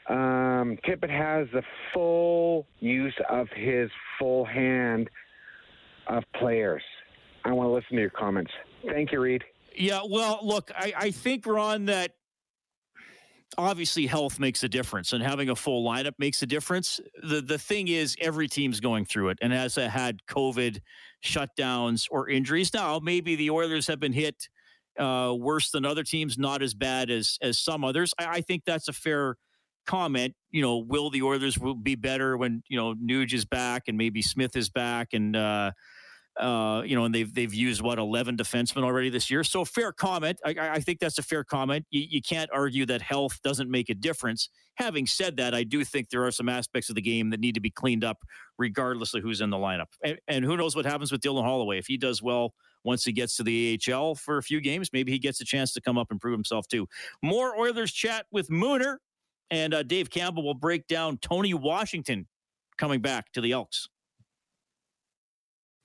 um, 0.08 0.78
Tippett 0.86 1.10
has 1.10 1.48
the 1.52 1.62
full 1.94 2.66
use 2.80 3.14
of 3.30 3.48
his 3.54 3.90
full 4.18 4.44
hand 4.44 5.08
of 6.16 6.24
players. 6.34 6.82
I 7.44 7.52
want 7.52 7.68
to 7.68 7.72
listen 7.72 7.96
to 7.96 8.00
your 8.00 8.10
comments. 8.10 8.50
Thank 8.86 9.12
you, 9.12 9.20
Reed. 9.20 9.44
Yeah, 9.74 10.00
well, 10.08 10.40
look, 10.42 10.70
I, 10.76 10.92
I 10.96 11.10
think, 11.10 11.46
Ron, 11.46 11.86
that 11.86 12.12
obviously 13.58 14.06
health 14.06 14.38
makes 14.38 14.62
a 14.62 14.68
difference 14.68 15.12
and 15.12 15.22
having 15.22 15.50
a 15.50 15.56
full 15.56 15.84
lineup 15.88 16.12
makes 16.18 16.42
a 16.42 16.46
difference. 16.46 17.00
The 17.22 17.40
the 17.40 17.58
thing 17.58 17.88
is 17.88 18.16
every 18.20 18.48
team's 18.48 18.78
going 18.80 19.04
through 19.04 19.30
it 19.30 19.38
and 19.42 19.52
has 19.52 19.74
had 19.74 20.18
COVID 20.28 20.80
shutdowns 21.24 22.06
or 22.10 22.28
injuries. 22.28 22.72
Now, 22.72 23.00
maybe 23.00 23.36
the 23.36 23.50
Oilers 23.50 23.86
have 23.86 24.00
been 24.00 24.12
hit 24.12 24.48
uh, 24.98 25.34
worse 25.36 25.70
than 25.70 25.84
other 25.84 26.04
teams, 26.04 26.38
not 26.38 26.62
as 26.62 26.74
bad 26.74 27.10
as 27.10 27.38
as 27.42 27.58
some 27.58 27.84
others. 27.84 28.12
I, 28.18 28.26
I 28.26 28.40
think 28.40 28.64
that's 28.64 28.88
a 28.88 28.92
fair 28.92 29.36
comment. 29.86 30.34
You 30.50 30.62
know, 30.62 30.78
will 30.78 31.10
the 31.10 31.22
Oilers 31.22 31.58
will 31.58 31.74
be 31.74 31.94
better 31.96 32.36
when, 32.36 32.62
you 32.68 32.76
know, 32.76 32.94
Nuge 32.94 33.32
is 33.32 33.44
back 33.44 33.84
and 33.88 33.96
maybe 33.96 34.22
Smith 34.22 34.56
is 34.56 34.68
back 34.68 35.08
and 35.12 35.34
uh 35.34 35.72
uh, 36.38 36.82
you 36.84 36.94
know, 36.94 37.04
and 37.04 37.14
they've 37.14 37.32
they've 37.34 37.52
used 37.52 37.82
what 37.82 37.98
eleven 37.98 38.36
defensemen 38.36 38.84
already 38.84 39.10
this 39.10 39.30
year. 39.30 39.42
So 39.42 39.64
fair 39.64 39.92
comment. 39.92 40.38
I, 40.44 40.54
I 40.58 40.80
think 40.80 41.00
that's 41.00 41.18
a 41.18 41.22
fair 41.22 41.44
comment. 41.44 41.86
You, 41.90 42.06
you, 42.08 42.22
can't 42.22 42.50
argue 42.52 42.86
that 42.86 43.02
health 43.02 43.40
doesn't 43.42 43.70
make 43.70 43.90
a 43.90 43.94
difference. 43.94 44.48
Having 44.76 45.06
said 45.08 45.36
that, 45.38 45.54
I 45.54 45.64
do 45.64 45.84
think 45.84 46.08
there 46.08 46.24
are 46.24 46.30
some 46.30 46.48
aspects 46.48 46.88
of 46.88 46.94
the 46.94 47.02
game 47.02 47.30
that 47.30 47.40
need 47.40 47.54
to 47.56 47.60
be 47.60 47.70
cleaned 47.70 48.04
up, 48.04 48.18
regardless 48.58 49.12
of 49.14 49.22
who's 49.22 49.40
in 49.40 49.50
the 49.50 49.56
lineup. 49.56 49.86
And, 50.04 50.18
and 50.28 50.44
who 50.44 50.56
knows 50.56 50.76
what 50.76 50.86
happens 50.86 51.10
with 51.10 51.20
Dylan 51.20 51.44
Holloway 51.44 51.78
if 51.78 51.86
he 51.86 51.96
does 51.96 52.22
well 52.22 52.54
once 52.84 53.04
he 53.04 53.12
gets 53.12 53.36
to 53.36 53.42
the 53.42 53.78
AHL 53.88 54.14
for 54.14 54.38
a 54.38 54.42
few 54.42 54.60
games. 54.60 54.90
Maybe 54.92 55.12
he 55.12 55.18
gets 55.18 55.40
a 55.40 55.44
chance 55.44 55.72
to 55.74 55.80
come 55.80 55.98
up 55.98 56.10
and 56.10 56.20
prove 56.20 56.32
himself 56.32 56.66
too. 56.68 56.86
More 57.22 57.58
Oilers 57.58 57.92
chat 57.92 58.26
with 58.30 58.48
Mooner 58.48 58.96
and 59.50 59.74
uh, 59.74 59.82
Dave 59.82 60.10
Campbell 60.10 60.44
will 60.44 60.54
break 60.54 60.86
down 60.86 61.18
Tony 61.18 61.54
Washington 61.54 62.26
coming 62.78 63.00
back 63.00 63.32
to 63.32 63.40
the 63.40 63.52
Elks. 63.52 63.88